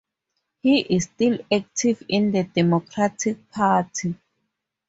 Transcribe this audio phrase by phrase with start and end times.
[0.63, 4.15] He is still active in the Democratic Party.